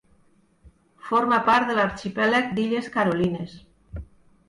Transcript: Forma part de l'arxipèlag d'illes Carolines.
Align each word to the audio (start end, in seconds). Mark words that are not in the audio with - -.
Forma 1.09 1.39
part 1.51 1.71
de 1.73 1.77
l'arxipèlag 1.81 2.51
d'illes 2.59 2.91
Carolines. 2.99 3.59